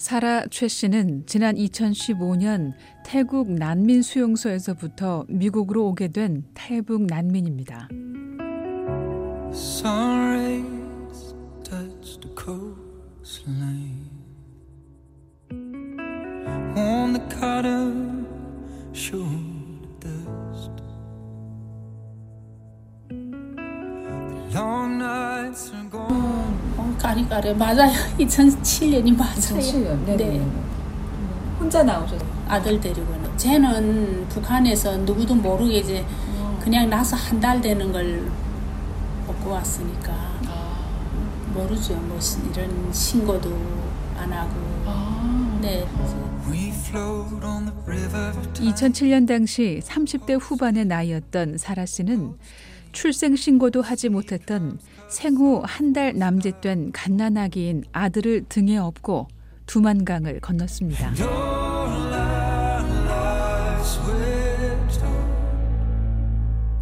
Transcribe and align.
사라 0.00 0.46
최 0.50 0.66
씨는 0.66 1.24
지난 1.26 1.56
2015년 1.56 2.72
태국 3.04 3.52
난민 3.52 4.00
수용소에서부터 4.00 5.26
미국으로 5.28 5.88
오게 5.88 6.08
된 6.08 6.42
탈북 6.54 7.02
난민입니다. 7.02 7.86
까리 27.40 27.54
맞아요. 27.54 27.90
2007년이 28.18 29.16
맞아요. 29.16 29.32
2007년. 29.34 30.04
네. 30.04 30.16
네. 30.16 30.46
혼자 31.58 31.82
나오셨어요? 31.82 32.28
아들 32.46 32.78
데리고. 32.80 33.06
쟤는 33.36 34.28
북한에서 34.28 34.98
누구도 34.98 35.34
모르게 35.34 35.78
이제 35.78 36.04
그냥 36.62 36.90
나서 36.90 37.16
한 37.16 37.40
달 37.40 37.60
되는 37.60 37.90
걸 37.90 38.30
먹고 39.26 39.50
왔으니까 39.50 40.12
모르죠. 41.54 41.94
뭐 41.94 42.18
이런 42.52 42.92
신고도 42.92 43.56
안 44.18 44.32
하고. 44.32 45.60
네. 45.62 45.86
2007년 48.54 49.26
당시 49.26 49.80
30대 49.84 50.38
후반의 50.40 50.84
나이였던 50.86 51.56
사라 51.58 51.86
씨는 51.86 52.34
출생 52.92 53.36
신고도 53.36 53.82
하지 53.82 54.08
못했던 54.08 54.78
생후 55.08 55.62
한 55.64 55.92
달 55.92 56.16
남짓된 56.16 56.92
갓난아기인 56.92 57.84
아들을 57.92 58.44
등에 58.48 58.76
업고 58.76 59.26
두만강을 59.66 60.40
건넜습니다. 60.40 61.12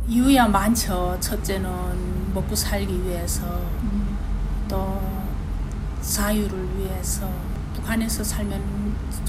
이유야 0.06 0.48
많죠. 0.48 1.16
첫째는 1.20 2.32
먹고 2.34 2.54
살기 2.54 3.02
위해서 3.04 3.60
또 4.68 5.00
자유를 6.00 6.78
위해서 6.78 7.30
북한에서 7.74 8.24
살면 8.24 8.62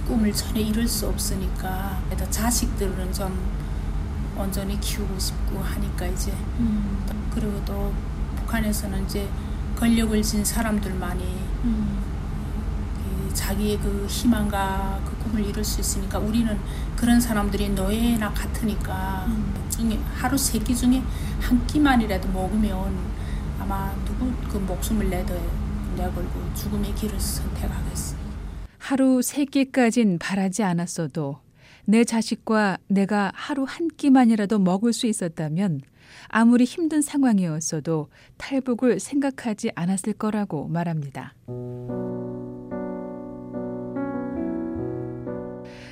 꿈을 0.08 0.32
전혀 0.34 0.62
이룰 0.62 0.88
수 0.88 1.08
없으니까 1.08 2.02
자식들은 2.30 3.14
좀 3.14 3.38
온전히 4.40 4.80
키우고 4.80 5.18
싶고 5.20 5.60
하니까 5.60 6.06
이제 6.08 6.32
음. 6.60 7.06
그리고 7.34 7.62
또 7.66 7.94
북한에서는 8.38 9.06
이제 9.06 9.28
권력을 9.78 10.22
진 10.22 10.44
사람들만이 10.44 11.24
음. 11.66 12.00
자기의 13.34 13.78
그 13.80 14.06
희망과 14.10 15.00
그 15.06 15.16
꿈을 15.24 15.46
이룰 15.46 15.64
수 15.64 15.80
있으니까 15.80 16.18
우리는 16.20 16.58
그런 16.96 17.22
사람들이 17.22 17.70
노예나 17.70 18.32
같으니까 18.34 19.26
음. 19.28 19.54
중에 19.70 19.98
하루 20.16 20.38
세 20.38 20.60
끼 20.60 20.76
중에 20.76 21.02
한 21.40 21.66
끼만이라도 21.68 22.28
먹으면 22.30 22.98
아마 23.60 23.94
누구 24.06 24.32
그 24.50 24.58
목숨을 24.58 25.10
내도 25.10 25.34
내걸고 25.96 26.54
죽음의 26.56 26.94
길을 26.96 27.20
선택하겠어. 27.20 28.16
하루 28.78 29.22
세 29.22 29.46
끼까진 29.46 30.18
바라지 30.20 30.64
않았어도 30.64 31.40
내 31.86 32.04
자식과 32.04 32.78
내가 32.88 33.32
하루 33.34 33.66
한 33.68 33.88
끼만이라도 33.88 34.60
먹을 34.60 34.94
수 34.94 35.08
있었다면 35.08 35.82
아무리 36.28 36.64
힘든 36.64 37.02
상황이었어도 37.02 38.10
탈북을 38.38 39.00
생각하지 39.00 39.72
않았을 39.76 40.14
거라고 40.14 40.68
말합니다. 40.68 41.34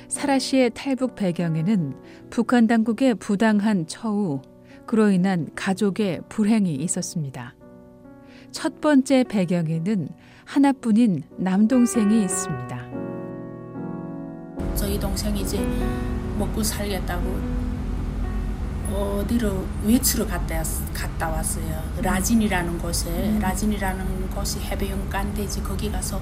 사라 0.08 0.38
씨의 0.38 0.70
탈북 0.74 1.14
배경에는 1.16 1.94
북한 2.30 2.66
당국의 2.66 3.16
부당한 3.16 3.86
처우, 3.86 4.40
그로 4.86 5.10
인한 5.10 5.48
가족의 5.54 6.22
불행이 6.30 6.74
있었습니다. 6.76 7.54
첫 8.50 8.80
번째 8.80 9.24
배경에는 9.24 10.08
하나뿐인 10.46 11.22
남동생이 11.36 12.22
있습니다. 12.22 12.77
동생이 14.98 15.40
이제 15.42 15.58
먹고 16.38 16.62
살겠다고 16.62 17.58
어디로 18.92 19.66
외출을 19.84 20.26
갔다, 20.26 20.62
갔다 20.94 21.28
왔어요. 21.28 21.82
라진이라는 22.00 22.78
곳에 22.78 23.10
음. 23.10 23.38
라진이라는 23.38 24.30
곳이 24.30 24.60
해변가인데 24.60 25.44
이제 25.44 25.60
거기 25.60 25.90
가서 25.90 26.20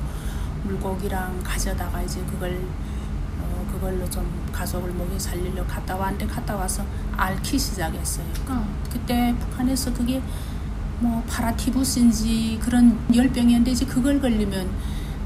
물고기랑 0.65 1.43
가져다가 1.45 2.03
이제 2.03 2.21
그걸 2.29 2.61
어, 3.41 3.67
그걸로 3.73 4.09
좀 4.11 4.29
가족을 4.53 4.93
먹여 4.95 5.17
살리려 5.19 5.65
갔다 5.67 5.97
왔는데 5.97 6.27
갔다 6.27 6.57
와서 6.57 6.85
앓기 7.17 7.59
시작했어요. 7.59 8.27
어. 8.49 8.67
그때 8.91 9.35
북한에서 9.39 9.93
그게 9.95 10.21
뭐 10.99 11.23
파라티부스인지 11.29 12.59
그런 12.63 12.99
열병이었는데 13.15 13.71
이제 13.71 13.87
그걸 13.87 14.21
걸리면 14.21 14.69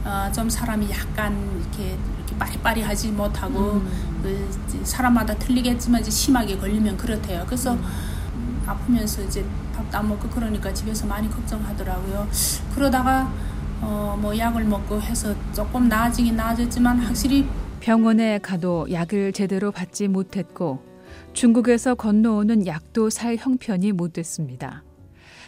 어, 0.05 0.31
좀 0.35 0.49
사람이 0.49 0.91
약간 0.91 1.37
이렇게 1.61 1.97
이렇게 2.17 2.39
빠리빠리하지 2.39 3.13
못하고 3.13 3.75
음. 3.75 4.21
그 4.23 4.85
사람마다 4.85 5.35
틀리겠지만 5.37 6.01
이제 6.01 6.11
심하게 6.11 6.57
걸리면 6.57 6.97
그렇대요. 6.97 7.45
그래서 7.47 7.75
음. 7.75 8.63
아프면서 8.67 9.23
이제 9.23 9.45
밥도 9.75 9.99
안 9.99 10.09
먹고 10.09 10.29
그러니까 10.29 10.73
집에서 10.73 11.07
많이 11.07 11.29
걱정하더라고요. 11.29 12.29
그러다가 12.75 13.33
어, 13.81 14.17
뭐 14.21 14.37
약을 14.37 14.65
먹고 14.65 15.01
해서 15.01 15.35
조금 15.55 15.89
나아지긴 15.89 16.37
나아졌지만 16.37 16.99
확실히 16.99 17.49
병원에 17.81 18.39
가도 18.39 18.87
약을 18.91 19.33
제대로 19.33 19.73
받지 19.73 20.07
못했고 20.07 20.85
중국에서 21.33 21.95
건너오는 21.95 22.67
약도 22.67 23.09
살 23.09 23.37
형편이 23.37 23.93
못 23.93 24.13
됐습니다. 24.13 24.83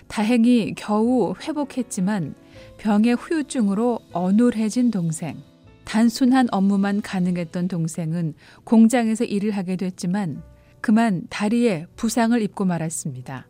다행히 0.09 0.75
겨우 0.75 1.35
회복했지만 1.41 2.35
병의 2.79 3.15
후유증으로 3.15 4.01
어눌해진 4.13 4.91
동생. 4.91 5.43
단순한 5.85 6.49
업무만 6.53 7.03
가능했던 7.03 7.69
동생은 7.69 8.35
공장에서 8.65 9.25
일을 9.25 9.53
하게 9.53 9.77
됐지만 9.77 10.43
그만 10.81 11.27
다리에 11.31 11.87
부상을 11.97 12.41
입고 12.41 12.65
말았습니다. 12.65 13.47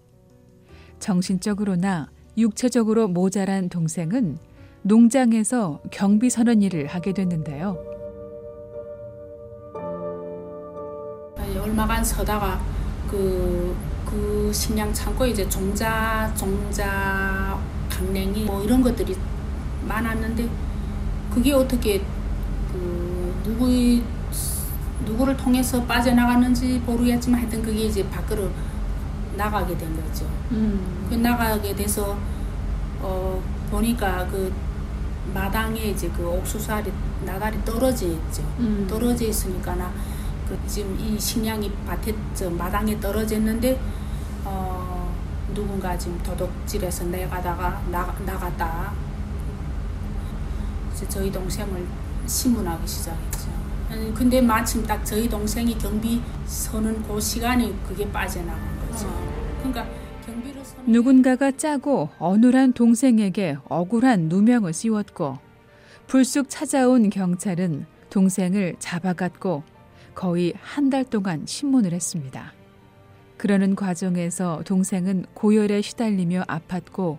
정신적으로나 0.98 2.10
육체적으로 2.36 3.08
모자란 3.08 3.68
동생은 3.68 4.38
농장에서 4.82 5.80
경비선원 5.90 6.62
일을 6.62 6.86
하게 6.86 7.12
됐는데요. 7.12 7.92
얼마간 11.60 12.04
서다가 12.04 12.60
그, 13.08 13.76
그 14.04 14.50
식량 14.52 14.92
창고에 14.92 15.30
이제 15.30 15.48
종자, 15.48 16.32
종자 16.36 17.51
강냉이 18.02 18.44
뭐 18.44 18.62
이런 18.62 18.82
것들이 18.82 19.16
많았는데 19.86 20.48
그게 21.32 21.52
어떻게 21.52 22.00
그 22.72 23.34
누구의 23.44 24.02
누구를 25.04 25.36
통해서 25.36 25.82
빠져나갔는지 25.84 26.82
모르겠지만 26.86 27.40
하여튼 27.40 27.62
그게 27.62 27.84
이제 27.84 28.08
밖으로 28.08 28.48
나가게 29.36 29.76
된 29.76 29.94
거죠. 29.96 30.26
음. 30.50 31.06
그 31.08 31.14
나가게 31.14 31.74
돼서 31.74 32.16
어 33.00 33.42
보니까 33.70 34.26
그 34.28 34.52
마당에 35.32 35.80
이제 35.90 36.10
그 36.16 36.28
옥수수알이 36.28 36.92
나달이 37.24 37.64
떨어져 37.64 38.06
있죠. 38.06 38.42
음. 38.58 38.86
떨어져 38.88 39.26
있으니까 39.26 39.74
나 39.74 39.90
그 40.52 40.58
지금 40.66 40.98
이 41.00 41.18
식량이 41.18 41.70
밭에 41.86 42.14
저 42.34 42.50
마당에 42.50 42.98
떨어졌는데 43.00 43.80
어 44.44 45.01
누군가 45.54 45.96
지금 45.98 46.18
도둑질해서 46.22 47.04
내가다가 47.06 47.82
나, 47.90 48.14
나갔다. 48.24 48.92
이제 50.92 51.08
저희 51.08 51.30
동생을 51.30 51.86
신문하기 52.26 52.86
시작했죠. 52.86 53.50
근데 54.14 54.40
마침 54.40 54.82
딱 54.84 55.04
저희 55.04 55.28
동생이 55.28 55.76
경비 55.76 56.22
서는 56.46 57.02
그 57.02 57.20
시간에 57.20 57.72
그게 57.86 58.10
빠져나간 58.10 58.88
거죠. 58.88 59.06
그러니까 59.58 59.86
경비로 60.24 60.64
서는 60.64 60.90
누군가가 60.92 61.50
짜고 61.52 62.08
어눌한 62.18 62.72
동생에게 62.72 63.58
억울한 63.68 64.28
누명을 64.28 64.72
씌웠고 64.72 65.38
불쑥 66.06 66.46
찾아온 66.48 67.10
경찰은 67.10 67.86
동생을 68.10 68.76
잡아갔고 68.78 69.62
거의 70.14 70.54
한 70.62 70.88
달 70.90 71.04
동안 71.04 71.42
신문을 71.46 71.92
했습니다. 71.92 72.52
그러는 73.42 73.74
과정에서 73.74 74.62
동생은 74.64 75.24
고열에 75.34 75.82
시달리며 75.82 76.44
아팠고 76.44 77.18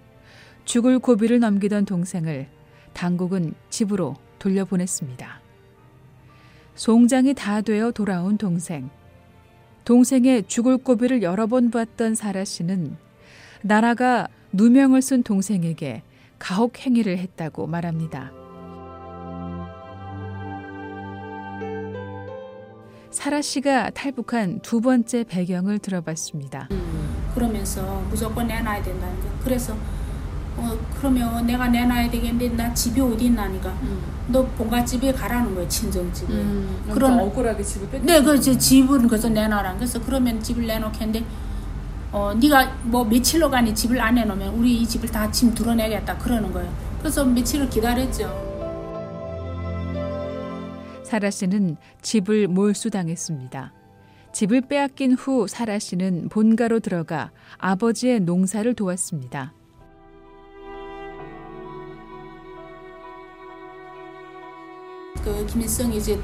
죽을 0.63 0.97
고비를 0.99 1.41
넘기던 1.41 1.83
동생을 1.83 2.47
당국은 2.93 3.53
집으로 3.69 4.15
돌려보냈습니다. 4.39 5.41
송장이 6.75 7.33
다 7.33 7.59
되어 7.59 7.91
돌아온 7.91 8.37
동생. 8.37 8.89
동생의 9.83 10.45
죽을 10.47 10.77
고비를 10.77 11.23
여러 11.23 11.45
번 11.45 11.69
봤던 11.71 12.15
사라 12.15 12.45
씨는 12.45 12.95
나라가 13.61 14.29
누명을 14.53 15.01
쓴 15.01 15.23
동생에게 15.23 16.03
가혹 16.39 16.79
행위를 16.79 17.17
했다고 17.17 17.67
말합니다. 17.67 18.42
사라 23.13 23.41
씨가 23.43 23.91
탈북한 23.91 24.59
두 24.61 24.81
번째 24.81 25.23
배경을 25.23 25.77
들어봤습니다. 25.77 26.67
그러면서 27.35 28.01
무조건 28.09 28.47
내놔야 28.47 28.81
된다는 28.81 29.15
거. 29.21 29.27
그래서 29.43 29.75
어 30.57 30.75
그러면 30.99 31.45
내가 31.45 31.67
내놔야 31.67 32.09
되겠는데 32.09 32.49
나 32.55 32.73
집이 32.73 32.99
어디 33.01 33.25
있나니까 33.25 33.69
음. 33.83 33.99
너 34.29 34.43
본가집에 34.45 35.13
가라는 35.13 35.53
거예요 35.53 35.69
친정집에. 35.69 36.33
음. 36.33 36.77
그런- 36.85 36.95
그런 37.15 37.19
억울하게 37.19 37.63
집을 37.63 37.89
뺏. 37.89 38.03
네, 38.03 38.21
그제 38.21 38.57
집을 38.57 39.07
그래서 39.07 39.29
내놔라. 39.29 39.75
그래서 39.75 39.99
그러면 40.03 40.41
집을 40.41 40.65
내놓겠는데 40.65 41.23
어 42.11 42.33
네가 42.39 42.77
뭐 42.83 43.03
며칠로 43.05 43.49
가니 43.51 43.75
집을 43.75 44.01
안 44.01 44.15
내놓으면 44.15 44.55
우리 44.55 44.75
이 44.81 44.87
집을 44.87 45.09
다짐 45.09 45.53
드러내겠다 45.53 46.17
그러는 46.17 46.51
거예요. 46.51 46.71
그래서 46.99 47.23
며칠을 47.23 47.69
기다렸죠. 47.69 48.52
사라 51.13 51.29
씨는 51.29 51.77
집을 52.01 52.47
몰수당했습니다. 52.47 53.71
집을 54.31 54.61
빼앗긴 54.61 55.13
후 55.13 55.47
사라 55.47 55.77
씨는 55.77 56.29
본가로 56.29 56.79
들어가 56.79 57.29
아버지의 57.59 58.21
농사를 58.21 58.73
도왔습니다. 58.73 59.53
그 65.23 65.45
김일성이 65.45 65.97
이제 65.97 66.19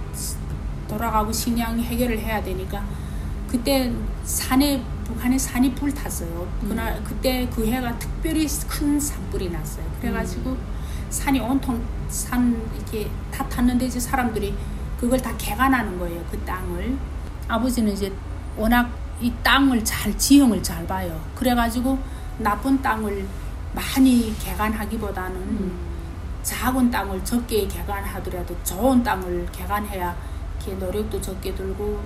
돌아가고 0.87 1.31
식량 1.33 1.79
해결을 1.79 2.17
해야 2.17 2.43
되니까 2.43 2.83
그때 3.47 3.93
산에 4.23 4.83
북한에 5.03 5.37
산이 5.37 5.75
불 5.75 5.93
탔어요. 5.93 6.51
그날 6.61 7.03
그때 7.03 7.47
그 7.53 7.67
해가 7.67 7.99
특별히 7.99 8.47
큰 8.67 8.99
산불이 8.99 9.51
났어요. 9.51 9.85
그래가지고 10.01 10.57
산이 11.11 11.39
온통 11.41 11.79
산 12.07 12.59
이렇게 12.75 13.07
다 13.31 13.47
탔는데 13.47 13.85
이제 13.85 13.99
사람들이 13.99 14.55
그걸 14.99 15.19
다 15.21 15.35
개간하는 15.37 15.97
거예요. 15.97 16.23
그 16.29 16.37
땅을 16.39 16.97
아버지는 17.47 17.93
이제 17.93 18.11
워낙 18.57 18.89
이 19.21 19.31
땅을 19.43 19.83
잘 19.83 20.15
지형을 20.17 20.61
잘 20.61 20.85
봐요. 20.85 21.19
그래가지고 21.35 21.97
나쁜 22.37 22.81
땅을 22.81 23.25
많이 23.73 24.35
개간하기보다는 24.39 25.89
작은 26.43 26.89
땅을 26.89 27.23
적게 27.23 27.67
개간하더라도 27.67 28.55
좋은 28.63 29.03
땅을 29.03 29.47
개간해야 29.51 30.15
이렇게 30.57 30.73
노력도 30.73 31.21
적게 31.21 31.53
들고 31.53 32.01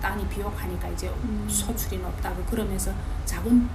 땅이 0.00 0.26
비옥하니까 0.28 0.88
이제 0.88 1.10
소출이 1.48 1.98
높다고 1.98 2.42
그러면서 2.44 2.92
작은 3.24 3.68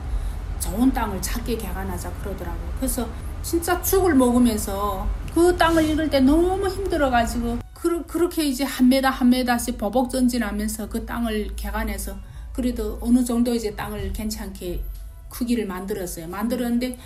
좋은 0.59 0.93
땅을 0.93 1.21
작게 1.21 1.57
개간하자 1.57 2.11
그러더라고요. 2.11 2.69
그래서 2.77 3.07
진짜 3.41 3.81
죽을 3.81 4.13
먹으면서 4.13 5.07
그 5.33 5.55
땅을 5.57 5.83
읽을 5.89 6.09
때 6.09 6.19
너무 6.19 6.67
힘들어가지고 6.67 7.57
그, 7.81 8.05
그렇게 8.05 8.43
이제 8.43 8.63
한 8.65 8.89
메다 8.89 9.09
한 9.09 9.29
메다씩 9.29 9.77
버벅 9.77 10.09
전진하면서 10.09 10.89
그 10.89 11.05
땅을 11.05 11.55
개간해서 11.55 12.17
그래도 12.51 12.97
어느 13.01 13.23
정도 13.23 13.53
이제 13.55 13.73
땅을 13.73 14.11
괜찮게 14.11 14.83
크기를 15.29 15.65
만들었어요. 15.65 16.27
만들었는데 16.27 16.97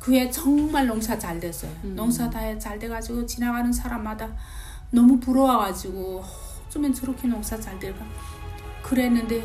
그해 0.00 0.30
정말 0.30 0.86
농사 0.86 1.18
잘 1.18 1.38
됐어요. 1.40 1.70
농사 1.82 2.30
다 2.30 2.58
잘 2.58 2.78
돼가지고 2.78 3.26
지나가는 3.26 3.70
사람마다 3.72 4.34
너무 4.90 5.18
부러워가지고 5.20 6.22
어쩌면 6.66 6.92
저렇게 6.94 7.26
농사 7.28 7.58
잘 7.58 7.78
될까 7.78 8.06
그랬는데 8.82 9.42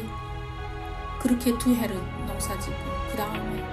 그렇게 1.21 1.57
두 1.57 1.73
해를 1.73 1.97
농사 2.25 2.57
짓고 2.59 2.77
그 3.11 3.17
다음에 3.17 3.63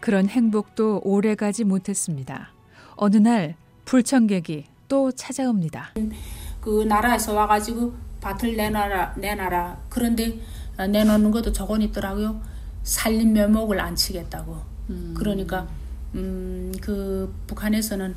그런 0.00 0.28
행복도 0.28 1.00
오래가지 1.04 1.64
못했습니다. 1.64 2.52
어느 2.96 3.16
날 3.16 3.56
불청객이 3.84 4.64
또 4.88 5.12
찾아옵니다. 5.12 5.92
그 6.60 6.82
나라에서 6.84 7.34
와가지고 7.34 7.92
밭을 8.20 8.56
내놔라 8.56 9.14
내놔라. 9.16 9.78
그런데 9.88 10.40
어, 10.76 10.86
내놓는 10.86 11.30
것도 11.30 11.52
저건 11.52 11.82
있더라고요. 11.82 12.40
살림 12.82 13.34
묘목을 13.34 13.78
안 13.80 13.94
치겠다고. 13.94 14.56
그러니까 15.14 15.68
음 16.14 16.58
그 16.80 17.32
북한에서는 17.46 18.14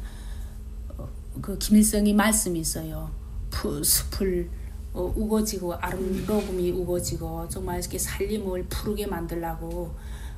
어, 0.97 1.07
그 1.41 1.57
김일성이 1.57 2.13
말씀이 2.13 2.59
있어요. 2.59 3.11
푸, 3.49 3.83
숲을 3.83 4.49
어, 4.93 5.13
우거지고 5.15 5.73
아름로움이 5.75 6.71
우거지고 6.71 7.47
정말 7.49 7.79
이렇게 7.79 7.97
살림을 7.97 8.65
푸르게 8.65 9.07
만들라고. 9.07 9.93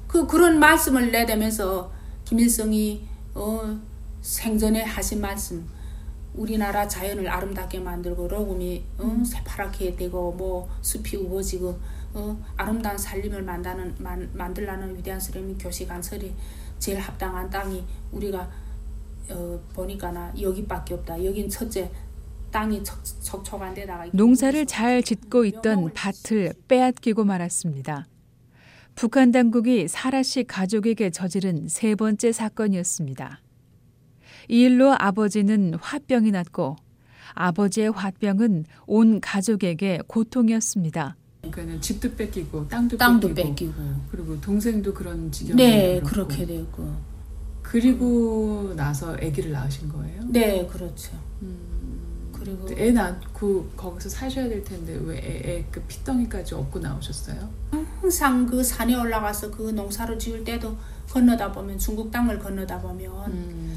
그 0.07 0.27
그런 0.27 0.59
말씀을 0.59 1.11
내대면서 1.11 1.91
김일성이 2.25 3.03
어, 3.33 3.79
생전에 4.21 4.83
하신 4.83 5.21
말씀 5.21 5.67
우리나라 6.35 6.87
자연을 6.87 7.27
아름답게 7.27 7.79
만들고 7.79 8.27
로금이 8.27 8.83
어, 8.97 9.23
새파랗게 9.25 9.95
되고 9.95 10.31
뭐 10.31 10.69
숲이 10.81 11.17
우거지고 11.17 11.77
어, 12.13 12.43
아름다운 12.57 12.97
살림을 12.97 13.43
만드는 13.43 13.95
만, 13.99 14.29
만들라는 14.33 14.97
위대한 14.97 15.19
스님이 15.19 15.55
교시 15.57 15.85
간설이 15.85 16.33
제일 16.79 16.99
합당한 16.99 17.49
땅이 17.49 17.83
우리가 18.11 18.49
어, 19.29 19.59
보니까나 19.73 20.33
여기밖에 20.39 20.95
없다. 20.95 21.23
여긴 21.23 21.49
첫째 21.49 21.89
땅이 22.51 22.83
척, 22.83 23.03
척척한 23.03 23.73
데다가 23.73 24.07
농사를 24.11 24.65
잘 24.65 25.01
짓고 25.01 25.45
있던 25.45 25.91
밭을 25.93 26.53
빼앗기고 26.67 27.23
말았습니다. 27.23 28.07
북한 28.95 29.31
당국이 29.31 29.87
사라 29.87 30.21
씨 30.21 30.43
가족에게 30.43 31.09
저지른 31.09 31.67
세 31.67 31.95
번째 31.95 32.31
사건이었습니다. 32.31 33.39
이 34.49 34.61
일로 34.61 34.95
아버지는 34.97 35.75
화병이 35.75 36.31
났고 36.31 36.75
아버지의 37.33 37.91
화병은 37.91 38.65
온 38.85 39.19
가족에게 39.19 39.99
고통이었습니다. 40.07 41.15
그러니까는 41.41 41.81
집도 41.81 42.13
뺏기고 42.15 42.67
땅도, 42.69 42.97
땅도 42.97 43.27
뺏기고, 43.33 43.49
뺏기고 43.49 43.73
그리고 44.11 44.41
동생도 44.41 44.93
그런 44.93 45.31
지경에 45.31 45.55
네 45.55 45.91
이르렀고. 45.95 46.07
그렇게 46.07 46.45
되고 46.45 46.95
그리고 47.61 48.73
나서 48.75 49.13
아기를 49.13 49.51
낳으신 49.51 49.89
거예요? 49.89 50.21
네 50.29 50.65
그렇죠. 50.67 51.17
음. 51.41 51.73
그리고 52.31 52.69
애 52.77 52.91
낳고 52.91 53.69
거기서 53.77 54.09
사셔야 54.09 54.49
될 54.49 54.63
텐데 54.63 54.93
왜애그 55.01 55.81
피덩이까지 55.87 56.55
업고 56.55 56.79
나오셨어요? 56.79 57.49
항상 57.71 58.45
그 58.45 58.61
산에 58.61 58.95
올라가서 58.95 59.51
그 59.51 59.69
농사를 59.69 60.19
지을 60.19 60.43
때도 60.43 60.75
건너다 61.09 61.51
보면 61.51 61.77
중국 61.77 62.11
땅을 62.11 62.39
건너다 62.39 62.81
보면 62.81 63.31
음. 63.31 63.72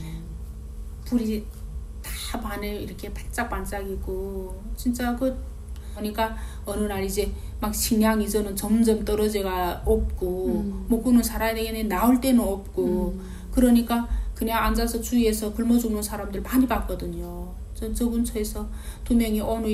불이 1.07 1.47
다 2.03 2.41
반에 2.41 2.77
이렇게 2.77 3.13
반짝반짝이고 3.13 4.63
진짜 4.77 5.17
그 5.17 5.35
보니까 5.95 6.37
어느 6.67 6.85
날 6.85 7.03
이제 7.05 7.33
막 7.59 7.75
식량 7.75 8.21
이전은 8.21 8.55
점점 8.55 9.05
떨어져가 9.05 9.83
없고 9.87 10.47
음. 10.49 10.87
먹고는 10.89 11.23
살아야 11.23 11.55
되겠네 11.55 11.85
나올 11.85 12.21
때는 12.21 12.41
없고 12.41 13.19
그러니까 13.51 14.07
그냥 14.35 14.63
앉아서 14.65 15.01
주위에서 15.01 15.55
굶어 15.55 15.79
죽는 15.79 16.03
사람들 16.03 16.43
많이 16.43 16.67
봤거든요. 16.67 17.49
저, 17.75 17.93
저 17.95 18.09
근처에서 18.09 18.69
두 19.03 19.15
명이 19.15 19.41
어느 19.41 19.67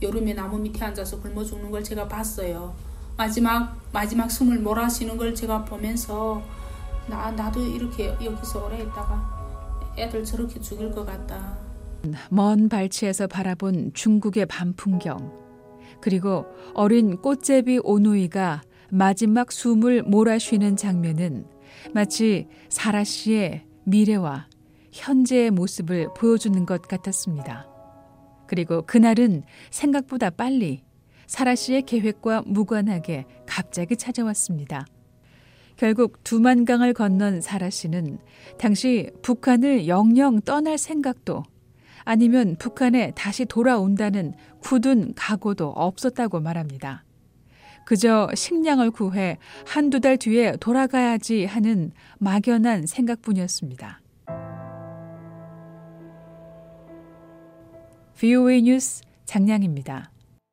여름에 0.00 0.34
나무 0.34 0.58
밑에 0.58 0.84
앉아서 0.84 1.20
굶어 1.20 1.44
죽는 1.44 1.70
걸 1.70 1.82
제가 1.82 2.06
봤어요. 2.06 2.72
마지막 3.16 3.76
마지막 3.92 4.30
숨을 4.30 4.60
몰아쉬는 4.60 5.16
걸 5.16 5.34
제가 5.34 5.64
보면서 5.64 6.40
나 7.08 7.30
나도 7.32 7.64
이렇게 7.64 8.16
여기서 8.22 8.66
오래 8.66 8.80
있다가 8.82 9.43
애들 9.96 10.24
저렇게 10.24 10.60
죽일 10.60 10.90
것 10.90 11.04
같다. 11.04 11.58
먼 12.30 12.68
발치에서 12.68 13.26
바라본 13.26 13.92
중국의 13.94 14.46
밤 14.46 14.74
풍경 14.74 15.32
그리고 16.00 16.44
어린 16.74 17.16
꽃제비 17.16 17.80
오누이가 17.82 18.62
마지막 18.90 19.50
숨을 19.50 20.02
몰아쉬는 20.02 20.76
장면은 20.76 21.46
마치 21.92 22.46
사라 22.68 23.04
씨의 23.04 23.64
미래와 23.84 24.48
현재의 24.92 25.50
모습을 25.50 26.08
보여주는 26.14 26.64
것 26.66 26.82
같았습니다. 26.82 27.66
그리고 28.46 28.82
그날은 28.82 29.42
생각보다 29.70 30.30
빨리 30.30 30.84
사라 31.26 31.54
씨의 31.54 31.82
계획과 31.82 32.42
무관하게 32.46 33.24
갑자기 33.46 33.96
찾아왔습니다. 33.96 34.84
결국 35.76 36.22
두만강을 36.24 36.92
건넌 36.92 37.40
사라 37.40 37.70
씨는 37.70 38.18
당시 38.58 39.10
북한을 39.22 39.88
영영 39.88 40.40
떠날 40.42 40.78
생각도 40.78 41.42
아니면 42.04 42.56
북한에 42.58 43.12
다시 43.16 43.44
돌아온다는 43.44 44.34
굳은 44.60 45.14
각오도 45.16 45.68
없었다고 45.70 46.40
말합니다. 46.40 47.04
그저 47.84 48.30
식량을 48.34 48.90
구해 48.90 49.38
한두 49.66 50.00
달 50.00 50.16
뒤에 50.16 50.56
돌아가야지 50.56 51.44
하는 51.44 51.92
막연한 52.18 52.86
생각뿐이었습니다. 52.86 54.00
VOA 58.16 58.62
뉴스 58.62 59.02
장량입니다. 59.26 60.13